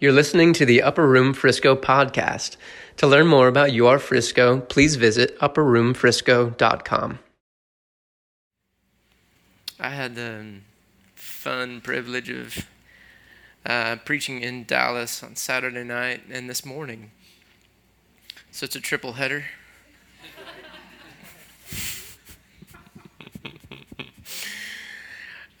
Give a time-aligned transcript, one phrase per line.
[0.00, 2.56] You're listening to the Upper Room Frisco podcast.
[2.98, 7.18] To learn more about UR Frisco, please visit upperroomfrisco.com.
[9.80, 10.60] I had the
[11.16, 12.68] fun privilege of
[13.66, 17.10] uh, preaching in Dallas on Saturday night and this morning.
[18.52, 19.46] So it's a triple header.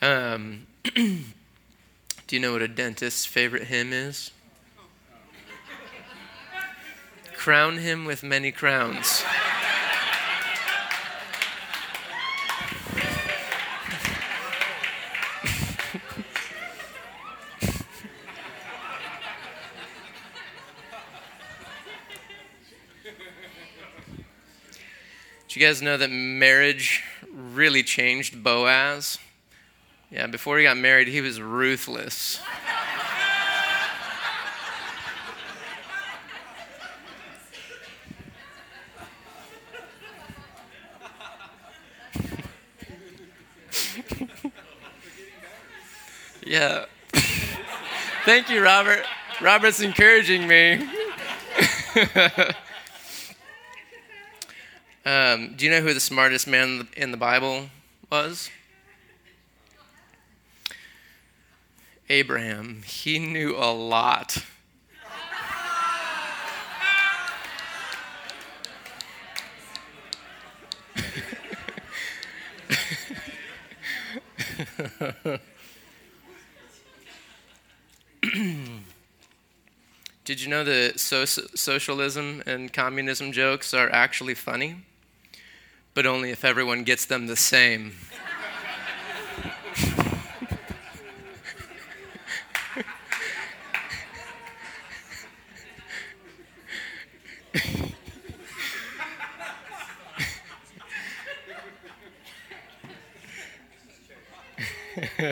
[0.00, 0.68] um,
[2.28, 4.32] do you know what a dentist's favorite hymn is?
[7.34, 9.24] Crown him with many crowns.
[25.48, 29.18] Do you guys know that marriage really changed Boaz?
[30.10, 32.40] Yeah, before he got married, he was ruthless.
[46.46, 46.86] yeah.
[48.24, 49.04] Thank you, Robert.
[49.40, 50.88] Robert's encouraging me.
[55.08, 57.70] Um, do you know who the smartest man in the Bible
[58.10, 58.50] was?
[62.10, 62.82] Abraham.
[62.84, 64.44] He knew a lot.
[80.24, 84.76] Did you know that so- socialism and communism jokes are actually funny?
[85.98, 87.92] but only if everyone gets them the same.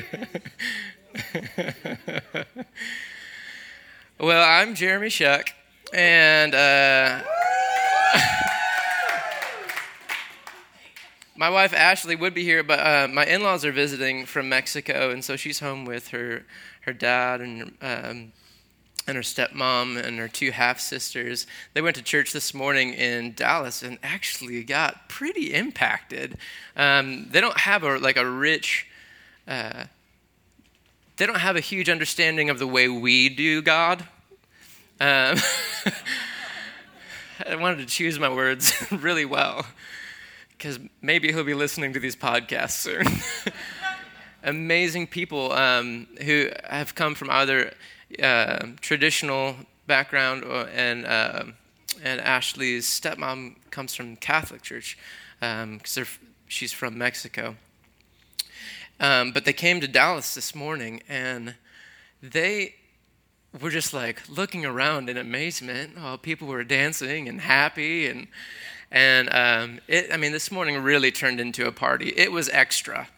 [4.19, 5.51] well, I'm Jeremy Shuck,
[5.93, 7.23] and uh,
[11.37, 15.25] my wife Ashley would be here, but uh, my in-laws are visiting from Mexico, and
[15.25, 16.45] so she's home with her
[16.81, 18.33] her dad and um,
[19.07, 21.47] and her stepmom and her two half sisters.
[21.75, 26.39] They went to church this morning in Dallas and actually got pretty impacted.
[26.77, 28.89] Um, they don't have a like a rich.
[29.47, 29.85] Uh,
[31.17, 34.03] they don't have a huge understanding of the way we do God.
[35.01, 35.39] Um,
[37.47, 39.67] I wanted to choose my words really well
[40.51, 43.07] because maybe he'll be listening to these podcasts soon.
[44.43, 47.73] Amazing people um, who have come from either
[48.23, 51.45] uh, traditional background or, and uh,
[52.03, 54.99] and Ashley's stepmom comes from Catholic Church
[55.41, 56.07] because um,
[56.47, 57.57] she's from Mexico.
[58.99, 61.55] Um, but they came to Dallas this morning and
[62.23, 62.75] they
[63.61, 65.93] were just like looking around in amazement.
[65.99, 68.29] Oh, people were dancing and happy and
[68.91, 72.13] and um, it, I mean, this morning really turned into a party.
[72.17, 73.09] It was extra.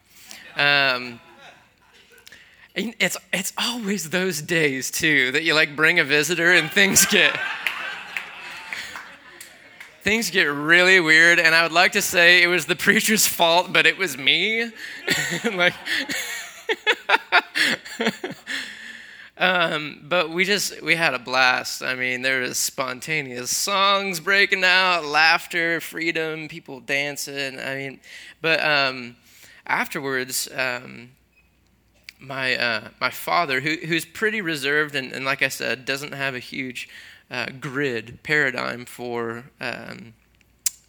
[0.55, 1.19] Um,
[2.75, 7.37] it's, it's always those days, too, that you like bring a visitor and things get.
[10.01, 13.71] Things get really weird, and I would like to say it was the preacher's fault,
[13.73, 14.71] but it was me.
[15.53, 15.73] like,
[19.37, 21.83] um, but we just we had a blast.
[21.83, 27.59] I mean, there was spontaneous songs breaking out, laughter, freedom, people dancing.
[27.59, 27.99] I mean,
[28.41, 29.15] but um,
[29.65, 31.11] afterwards, um,
[32.19, 36.35] my uh, my father, who, who's pretty reserved and, and, like I said, doesn't have
[36.35, 36.89] a huge
[37.31, 40.13] uh, grid paradigm for um,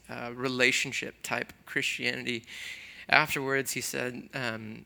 [0.08, 2.44] uh, relationship type Christianity.
[3.08, 4.84] Afterwards, he said um,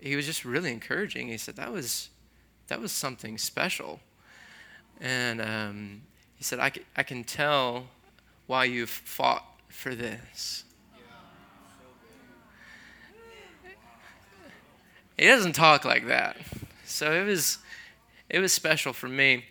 [0.00, 1.28] he was just really encouraging.
[1.28, 2.10] He said that was
[2.68, 4.00] that was something special.
[5.00, 6.02] And um,
[6.36, 7.86] he said, I, c- I can tell
[8.46, 10.64] why you've fought for this.
[15.16, 16.36] He doesn't talk like that.
[16.84, 17.58] So it was,
[18.28, 19.44] it was special for me.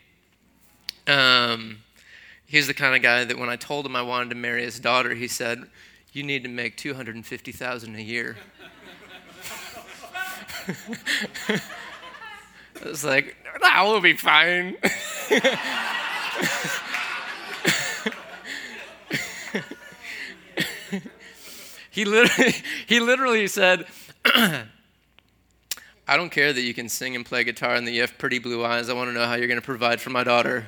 [1.07, 1.79] Um,
[2.45, 4.79] he's the kind of guy that when I told him I wanted to marry his
[4.79, 5.63] daughter, he said,
[6.13, 8.37] "You need to make two hundred and fifty thousand a year."
[12.83, 14.77] I was like, that will be fine.
[21.91, 22.53] he literally,
[22.87, 23.85] he literally said,
[26.07, 28.37] I don't care that you can sing and play guitar and that you have pretty
[28.37, 28.89] blue eyes.
[28.89, 30.67] I want to know how you're going to provide for my daughter.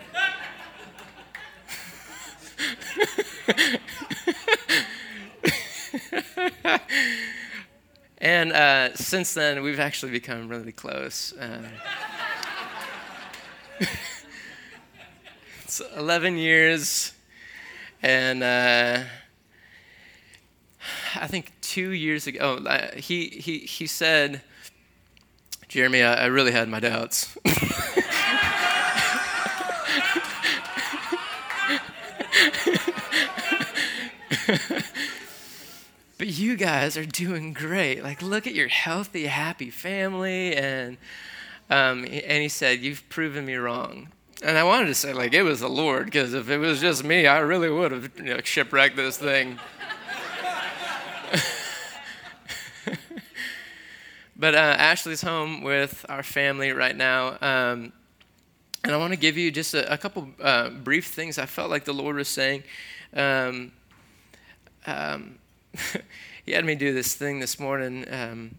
[8.18, 11.34] and uh, since then, we've actually become really close.
[11.34, 11.70] Uh,
[15.64, 17.14] it's 11 years,
[18.02, 19.04] and uh,
[21.14, 24.42] I think two years ago, oh, he, he, he said,
[25.68, 27.38] Jeremy, I, I really had my doubts.
[36.18, 38.02] but you guys are doing great.
[38.02, 40.56] Like, look at your healthy, happy family.
[40.56, 40.98] And,
[41.70, 44.08] um, and he said, You've proven me wrong.
[44.44, 47.04] And I wanted to say, like, it was the Lord, because if it was just
[47.04, 49.60] me, I really would have you know, shipwrecked this thing.
[54.40, 57.38] But uh, Ashley's home with our family right now.
[57.42, 57.92] Um,
[58.84, 61.72] and I want to give you just a, a couple uh, brief things I felt
[61.72, 62.64] like the Lord was saying.
[63.16, 63.72] Um,
[64.86, 65.40] um,
[66.46, 68.06] he had me do this thing this morning.
[68.12, 68.56] Um,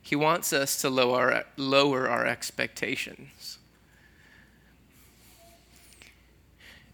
[0.00, 3.58] he wants us to lower, lower our expectations.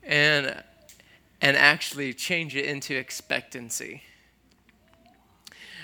[0.03, 0.63] And,
[1.43, 4.03] and actually change it into expectancy.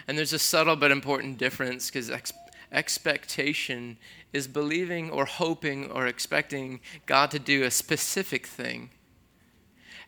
[0.06, 2.32] And there's a subtle but important difference because ex-
[2.70, 3.98] expectation
[4.32, 8.90] is believing or hoping or expecting God to do a specific thing.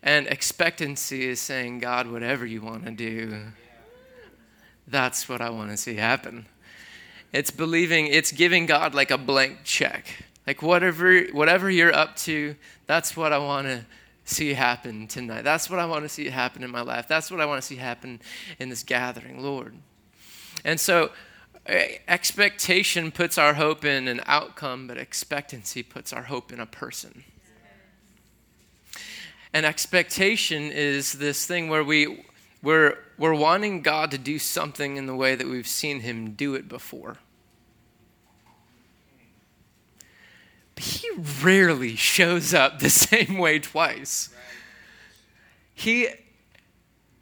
[0.02, 3.40] And expectancy is saying, God, whatever you want to do,
[4.86, 6.46] that's what I want to see happen.
[7.32, 10.24] It's believing, it's giving God like a blank check.
[10.46, 12.54] Like whatever whatever you're up to,
[12.86, 13.84] that's what I want to
[14.24, 15.42] see happen tonight.
[15.42, 17.06] That's what I want to see happen in my life.
[17.08, 18.20] That's what I want to see happen
[18.58, 19.74] in this gathering, Lord.
[20.64, 21.10] And so,
[21.66, 27.24] expectation puts our hope in an outcome, but expectancy puts our hope in a person.
[29.52, 32.24] And expectation is this thing where we,
[32.62, 36.54] we're, we're wanting God to do something in the way that we've seen Him do
[36.54, 37.18] it before.
[40.76, 41.08] He
[41.42, 44.30] rarely shows up the same way twice.
[45.74, 46.08] He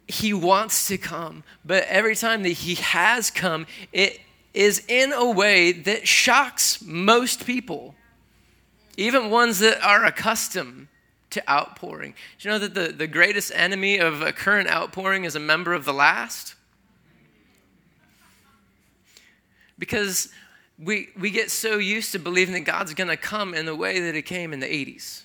[0.07, 4.19] he wants to come, but every time that he has come, it
[4.53, 7.95] is in a way that shocks most people,
[8.97, 10.87] even ones that are accustomed
[11.31, 12.13] to outpouring.
[12.37, 15.73] Do you know that the, the greatest enemy of a current outpouring is a member
[15.73, 16.55] of the last?
[19.79, 20.29] Because
[20.83, 23.99] we, we get so used to believing that God's going to come in the way
[23.99, 25.21] that it came in the 80s.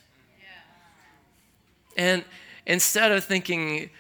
[1.97, 2.25] And
[2.67, 3.91] instead of thinking,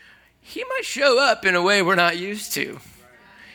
[0.40, 2.78] he might show up in a way we're not used to.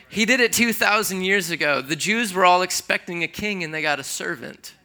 [0.10, 1.82] He did it 2,000 years ago.
[1.82, 4.76] The Jews were all expecting a king and they got a servant.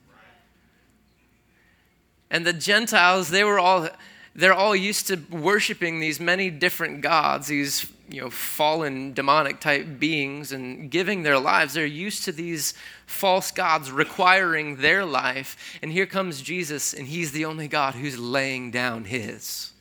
[2.31, 3.89] And the Gentiles, they were all
[4.35, 9.99] they're all used to worshiping these many different gods, these you know fallen demonic type
[9.99, 11.73] beings and giving their lives.
[11.73, 12.73] They're used to these
[13.05, 15.77] false gods requiring their life.
[15.81, 19.73] And here comes Jesus and he's the only God who's laying down his.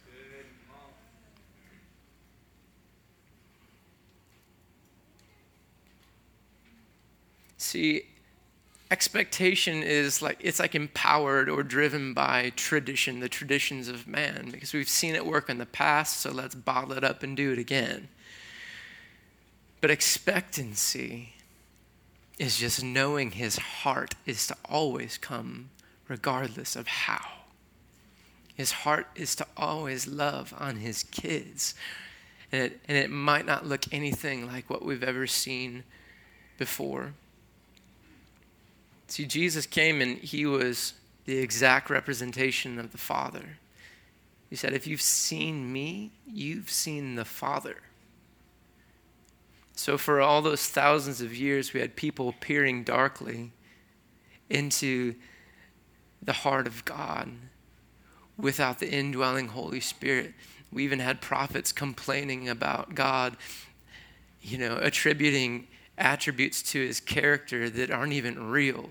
[7.56, 8.04] See,
[8.90, 14.72] expectation is like it's like empowered or driven by tradition, the traditions of man, because
[14.72, 17.58] we've seen it work in the past, so let's bottle it up and do it
[17.58, 18.08] again.
[19.80, 21.34] But expectancy
[22.38, 25.70] is just knowing his heart is to always come
[26.08, 27.24] regardless of how.
[28.54, 31.74] His heart is to always love on his kids.
[32.50, 35.84] And it, and it might not look anything like what we've ever seen
[36.56, 37.12] before.
[39.06, 40.94] See, Jesus came and he was
[41.24, 43.58] the exact representation of the Father.
[44.50, 47.76] He said, If you've seen me, you've seen the Father.
[49.78, 53.52] So, for all those thousands of years, we had people peering darkly
[54.50, 55.14] into
[56.20, 57.30] the heart of God
[58.36, 60.34] without the indwelling Holy Spirit.
[60.72, 63.36] We even had prophets complaining about God,
[64.42, 68.90] you know, attributing attributes to his character that aren't even real.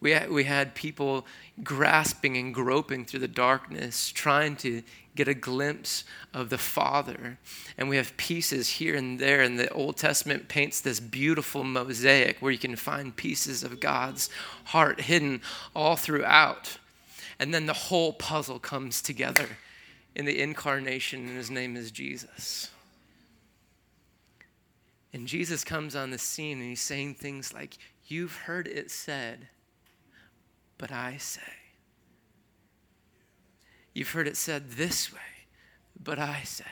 [0.00, 1.28] We had, we had people
[1.62, 4.82] grasping and groping through the darkness, trying to
[5.14, 7.38] get a glimpse of the Father.
[7.76, 12.38] And we have pieces here and there, and the Old Testament paints this beautiful mosaic
[12.40, 14.30] where you can find pieces of God's
[14.64, 15.42] heart hidden
[15.74, 16.78] all throughout.
[17.38, 19.48] And then the whole puzzle comes together
[20.14, 22.70] in the incarnation, and his name is Jesus.
[25.12, 27.76] And Jesus comes on the scene and he's saying things like,
[28.06, 29.48] You've heard it said,
[30.76, 31.40] but I say.
[33.94, 35.20] You've heard it said this way,
[36.02, 36.64] but I say.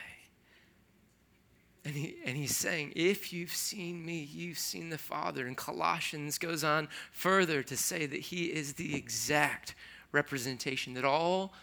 [1.83, 5.47] And, he, and he's saying, if you've seen me, you've seen the Father.
[5.47, 9.73] And Colossians goes on further to say that he is the exact
[10.11, 11.53] representation, that all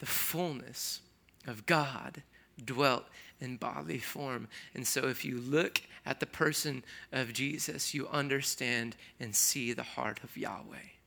[0.00, 1.00] the fullness
[1.46, 2.22] of God
[2.64, 3.04] dwelt
[3.40, 4.48] in bodily form.
[4.74, 6.82] And so if you look at the person
[7.12, 10.97] of Jesus, you understand and see the heart of Yahweh.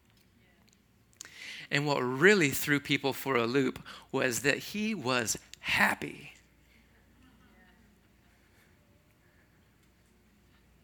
[1.72, 6.34] And what really threw people for a loop was that he was happy.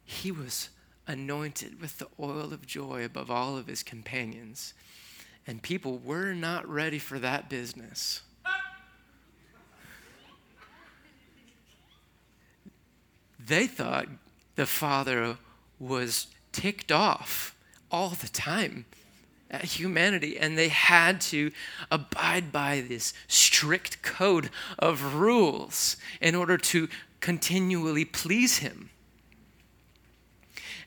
[0.06, 0.70] He was
[1.06, 4.74] anointed with the oil of joy above all of his companions.
[5.46, 8.22] And people were not ready for that business.
[13.38, 14.08] They thought
[14.56, 15.38] the Father
[15.80, 17.56] was ticked off
[17.92, 18.86] all the time
[19.62, 21.52] humanity, and they had to
[21.90, 26.88] abide by this strict code of rules in order to
[27.20, 28.90] continually please Him.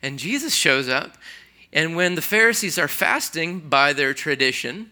[0.02, 1.16] And Jesus shows up
[1.72, 4.90] and when the Pharisees are fasting by their tradition,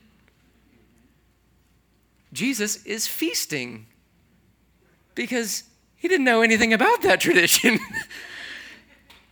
[2.32, 3.86] Jesus is feasting
[5.14, 5.64] because
[5.96, 7.80] he didn't know anything about that tradition.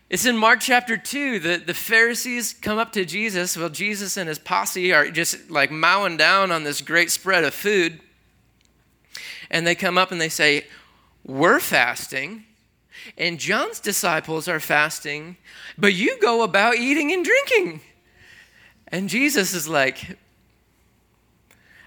[0.09, 3.57] It's in Mark chapter 2 that the Pharisees come up to Jesus.
[3.57, 7.55] Well, Jesus and his posse are just like mowing down on this great spread of
[7.55, 8.01] food.
[9.51, 10.67] And they come up and they say,
[11.25, 12.45] We're fasting
[13.17, 15.37] and John's disciples are fasting,
[15.79, 17.81] but you go about eating and drinking.
[18.89, 20.19] And Jesus is like,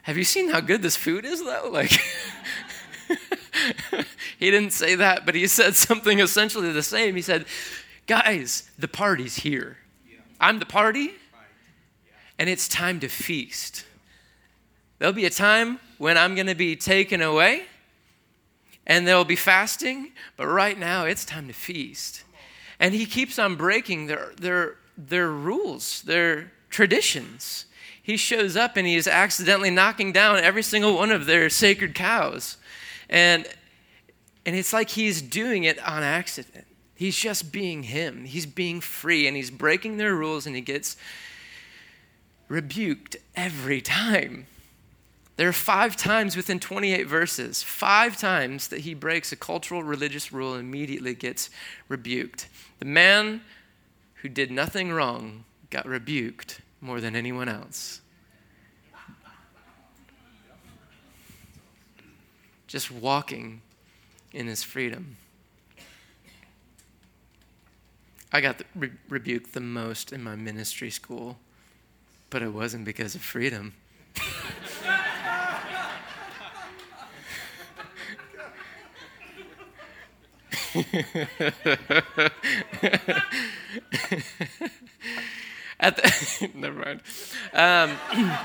[0.04, 1.70] Have you seen how good this food is, though?
[1.72, 1.92] Like,
[4.40, 7.16] he didn't say that, but he said something essentially the same.
[7.16, 7.46] He said,
[8.10, 9.78] Guys, the party's here.
[10.42, 11.12] I'm the party,
[12.40, 13.86] and it's time to feast.
[14.98, 17.66] There'll be a time when I'm going to be taken away
[18.88, 22.24] and there'll be fasting, but right now it's time to feast.
[22.80, 27.66] And he keeps on breaking their, their, their rules, their traditions.
[28.02, 31.94] He shows up and he is accidentally knocking down every single one of their sacred
[31.94, 32.58] cows.
[33.08, 33.46] And,
[34.48, 36.66] and it's like he's doing it on accident.
[37.00, 38.26] He's just being him.
[38.26, 40.98] He's being free and he's breaking their rules and he gets
[42.50, 44.48] rebuked every time.
[45.38, 50.34] There are five times within 28 verses, five times that he breaks a cultural religious
[50.34, 51.50] rule and immediately gets
[51.88, 52.50] rebuked.
[52.80, 53.44] The man
[54.16, 58.02] who did nothing wrong got rebuked more than anyone else.
[62.68, 63.62] Just walking
[64.34, 65.16] in his freedom.
[68.32, 71.40] I got re- rebuked the most in my ministry school,
[72.30, 73.74] but it wasn't because of freedom.
[85.80, 87.02] At the, never mind.
[87.54, 87.98] Um,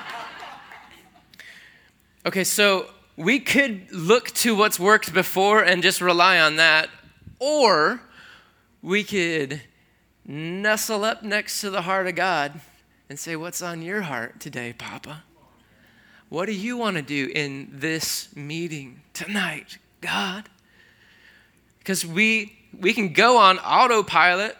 [2.26, 6.88] okay, so we could look to what's worked before and just rely on that,
[7.38, 8.00] or
[8.80, 9.60] we could
[10.26, 12.60] nestle up next to the heart of God
[13.08, 15.24] and say, What's on your heart today, Papa?
[16.28, 20.48] What do you want to do in this meeting tonight, God?
[21.78, 24.56] Because we, we can go on autopilot,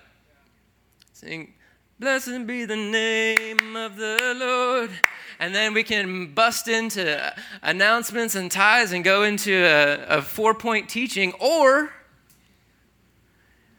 [1.13, 1.55] sing,
[1.99, 4.91] Blessed be the name of the Lord.
[5.39, 10.55] And then we can bust into announcements and tithes and go into a, a four
[10.55, 11.33] point teaching.
[11.41, 11.93] Or,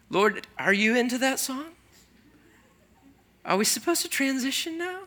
[0.10, 1.75] Lord, are you into that song?
[3.46, 5.02] Are we supposed to transition now?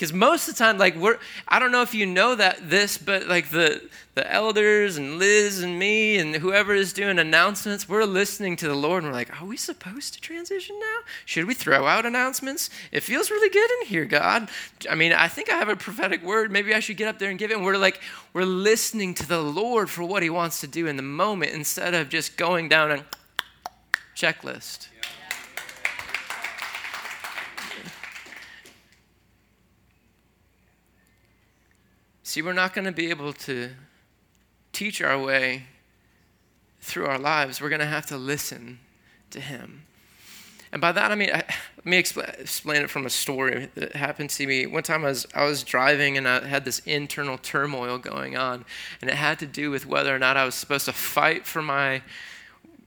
[0.00, 2.96] Because most of the time, like we're, I don't know if you know that this,
[2.96, 3.82] but like the
[4.14, 8.74] the elders and Liz and me and whoever is doing announcements, we're listening to the
[8.74, 10.98] Lord and we're like, are we supposed to transition now?
[11.26, 12.70] Should we throw out announcements?
[12.92, 14.48] It feels really good in here, God.
[14.88, 16.50] I mean, I think I have a prophetic word.
[16.50, 17.58] Maybe I should get up there and give it.
[17.58, 18.00] And we're like,
[18.32, 21.94] we're listening to the Lord for what He wants to do in the moment instead
[21.94, 23.04] of just going down a
[24.16, 24.88] checklist.
[32.30, 33.70] See, we're not going to be able to
[34.72, 35.64] teach our way
[36.80, 37.60] through our lives.
[37.60, 38.78] We're going to have to listen
[39.30, 39.82] to Him.
[40.70, 41.42] And by that, I mean, I,
[41.78, 44.64] let me explain, explain, it from a story that happened to me.
[44.66, 48.64] One time I was, I was driving and I had this internal turmoil going on,
[49.00, 51.62] and it had to do with whether or not I was supposed to fight for
[51.62, 52.00] my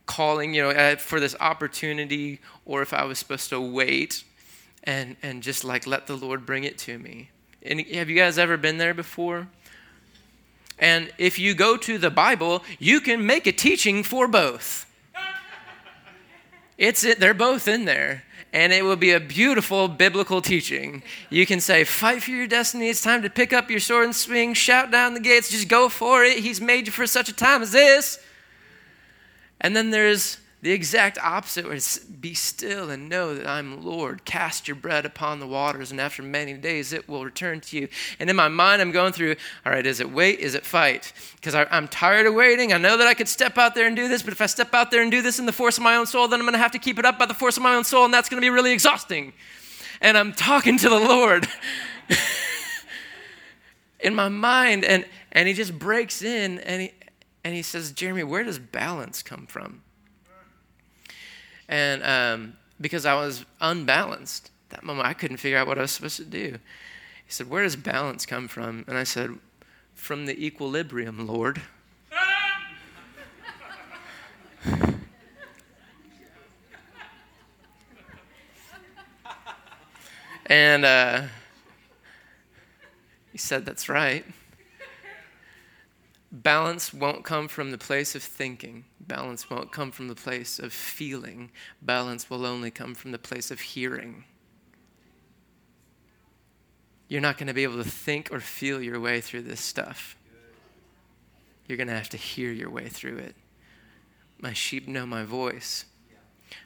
[0.06, 4.24] calling, you know, uh, for this opportunity, or if I was supposed to wait
[4.84, 7.28] and and just like let the Lord bring it to me.
[7.64, 9.48] And have you guys ever been there before?
[10.78, 14.90] And if you go to the Bible, you can make a teaching for both.
[16.76, 18.24] It's it, they're both in there.
[18.52, 21.02] And it will be a beautiful biblical teaching.
[21.28, 22.88] You can say, Fight for your destiny.
[22.88, 24.54] It's time to pick up your sword and swing.
[24.54, 25.50] Shout down the gates.
[25.50, 26.38] Just go for it.
[26.38, 28.20] He's made you for such a time as this.
[29.60, 34.24] And then there's the exact opposite, it's be still and know that I'm Lord.
[34.24, 37.88] Cast your bread upon the waters, and after many days it will return to you.
[38.18, 40.38] And in my mind, I'm going through, all right, is it wait?
[40.38, 41.12] Is it fight?
[41.34, 42.72] Because I'm tired of waiting.
[42.72, 44.72] I know that I could step out there and do this, but if I step
[44.72, 46.54] out there and do this in the force of my own soul, then I'm going
[46.54, 48.30] to have to keep it up by the force of my own soul, and that's
[48.30, 49.34] going to be really exhausting.
[50.00, 51.46] And I'm talking to the Lord.
[54.00, 56.92] in my mind, and, and he just breaks in and he,
[57.44, 59.83] and he says, Jeremy, where does balance come from?
[61.68, 65.92] And um, because I was unbalanced, that moment I couldn't figure out what I was
[65.92, 66.58] supposed to do.
[67.26, 68.84] He said, Where does balance come from?
[68.86, 69.30] And I said,
[69.94, 71.62] From the equilibrium, Lord.
[80.46, 81.22] and uh,
[83.32, 84.26] he said, That's right.
[86.34, 88.86] Balance won't come from the place of thinking.
[88.98, 91.52] Balance won't come from the place of feeling.
[91.80, 94.24] Balance will only come from the place of hearing.
[97.06, 100.16] You're not going to be able to think or feel your way through this stuff.
[101.68, 103.36] You're going to have to hear your way through it.
[104.40, 105.84] My sheep know my voice.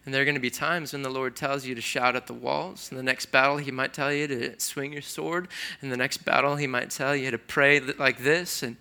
[0.06, 2.26] And there are going to be times when the Lord tells you to shout at
[2.26, 2.90] the walls.
[2.90, 5.48] In the next battle, He might tell you to swing your sword.
[5.82, 8.62] In the next battle, He might tell you to pray like this.
[8.62, 8.78] And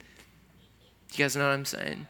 [1.13, 2.07] you guys know what I'm saying?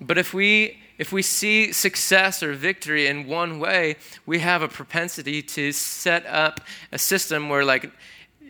[0.00, 3.96] But if we if we see success or victory in one way,
[4.26, 6.60] we have a propensity to set up
[6.90, 7.90] a system where like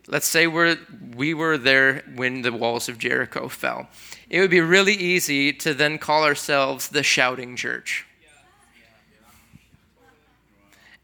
[0.07, 0.79] let's say we're
[1.15, 3.89] we were there when the walls of Jericho fell.
[4.31, 8.07] It would be really easy to then call ourselves the shouting church.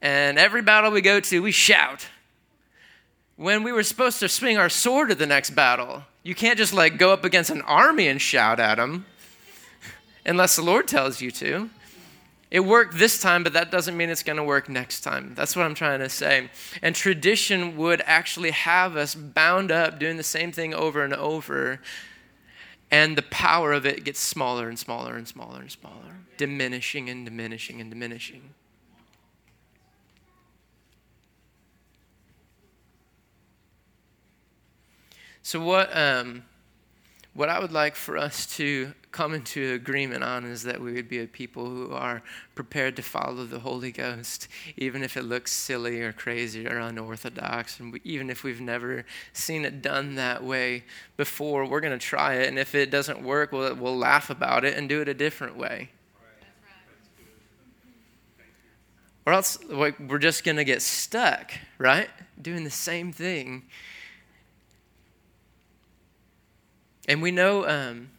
[0.03, 2.09] And every battle we go to, we shout.
[3.37, 6.73] When we were supposed to swing our sword to the next battle, you can't just
[6.73, 9.05] like go up against an army and shout at them
[10.27, 11.71] unless the Lord tells you to.
[12.51, 15.35] It worked this time, but that doesn't mean it's going to work next time.
[15.35, 16.51] That's what I'm trying to say.
[16.83, 21.81] And tradition would actually have us bound up doing the same thing over and over.
[22.91, 27.25] And the power of it gets smaller and smaller and smaller and smaller, diminishing and
[27.25, 28.55] diminishing and diminishing.
[35.47, 36.43] So, what, um,
[37.35, 41.07] what I would like for us to come into agreement on is that we would
[41.07, 42.23] be a people who are
[42.55, 47.79] prepared to follow the Holy Ghost, even if it looks silly or crazy or unorthodox.
[47.79, 49.05] And we, even if we've never
[49.35, 50.85] seen it done that way
[51.19, 52.49] before, we're going to try it.
[52.49, 55.59] And if it doesn't work, we'll, we'll laugh about it and do it a different
[55.59, 55.91] way.
[59.27, 62.09] Or else like, we're just going to get stuck, right?
[62.41, 63.65] Doing the same thing
[67.07, 68.11] And we know, um,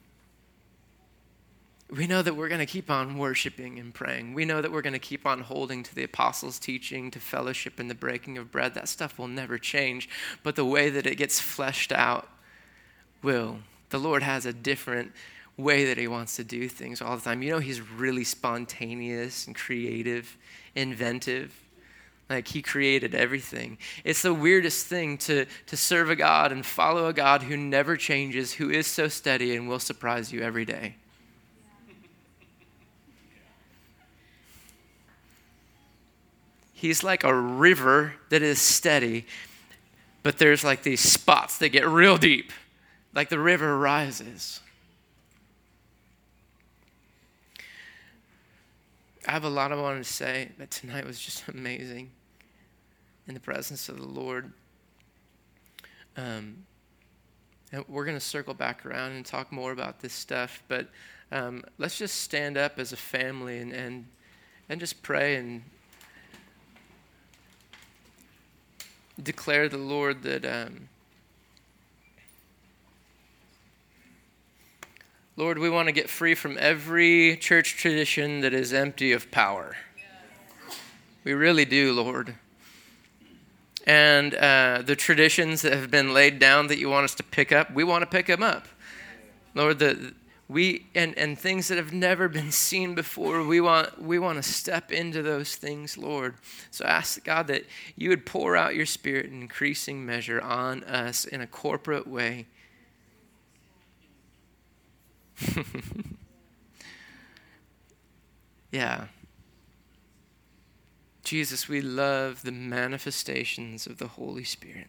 [1.89, 4.33] we know that we're going to keep on worshiping and praying.
[4.33, 7.79] We know that we're going to keep on holding to the apostles' teaching, to fellowship
[7.79, 8.73] and the breaking of bread.
[8.73, 10.09] That stuff will never change.
[10.43, 12.27] But the way that it gets fleshed out
[13.21, 13.59] will.
[13.89, 15.11] The Lord has a different
[15.57, 17.41] way that He wants to do things all the time.
[17.41, 20.37] You know, He's really spontaneous and creative,
[20.75, 21.64] inventive.
[22.29, 23.77] Like he created everything.
[24.03, 27.95] It's the weirdest thing to, to serve a God and follow a God who never
[27.95, 30.95] changes, who is so steady and will surprise you every day.
[36.73, 39.25] He's like a river that is steady,
[40.23, 42.51] but there's like these spots that get real deep,
[43.13, 44.59] like the river rises.
[49.27, 52.11] I have a lot I wanted to say, but tonight was just amazing
[53.27, 54.51] in the presence of the Lord.
[56.15, 56.65] Um,
[57.71, 60.89] and we're going to circle back around and talk more about this stuff, but
[61.31, 64.05] um, let's just stand up as a family and, and,
[64.69, 65.63] and just pray and
[69.21, 70.45] declare the Lord that.
[70.45, 70.89] Um,
[75.37, 79.75] Lord, we want to get free from every church tradition that is empty of power.
[81.25, 82.35] We really do, Lord.
[83.85, 87.51] And uh, the traditions that have been laid down that you want us to pick
[87.51, 88.65] up, we want to pick them up.
[89.53, 90.13] Lord, the,
[90.47, 94.43] we and, and things that have never been seen before we want we want to
[94.43, 96.35] step into those things lord
[96.69, 100.83] so I ask god that you would pour out your spirit in increasing measure on
[100.83, 102.45] us in a corporate way
[108.71, 109.07] yeah.
[111.23, 114.87] Jesus we love the manifestations of the holy spirit.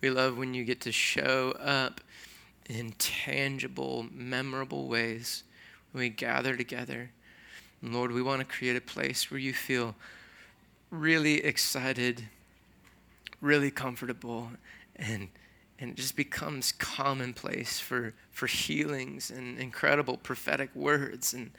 [0.00, 2.00] We love when you get to show up
[2.68, 5.44] in tangible, memorable ways.
[5.92, 7.10] When we gather together.
[7.80, 9.94] And Lord, we want to create a place where you feel
[10.90, 12.28] really excited,
[13.40, 14.50] really comfortable,
[14.96, 15.28] and
[15.80, 21.52] and it just becomes commonplace for, for healings and incredible prophetic words and,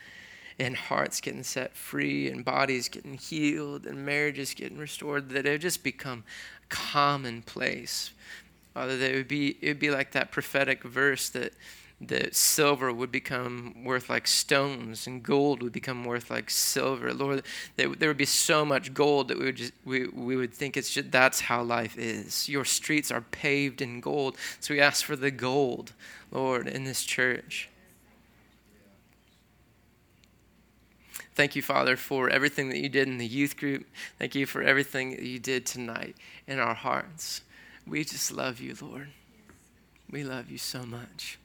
[0.60, 5.62] and hearts getting set free and bodies getting healed and marriages getting restored, that it
[5.62, 6.24] just become
[6.68, 8.12] commonplace.
[8.74, 11.54] Father, that it would be it would be like that prophetic verse that
[12.02, 17.14] that silver would become worth like stones and gold would become worth like silver.
[17.14, 17.44] Lord,
[17.76, 20.78] that there would be so much gold that we would just we, we would think
[20.78, 22.48] it's just that's how life is.
[22.48, 24.38] Your streets are paved in gold.
[24.62, 25.92] So we ask for the gold,
[26.32, 27.70] Lord, in this church.
[31.36, 33.86] Thank you, Father, for everything that you did in the youth group.
[34.18, 36.16] Thank you for everything that you did tonight
[36.48, 37.42] in our hearts.
[37.88, 39.10] We just love you, Lord.
[40.10, 41.40] We love you so much.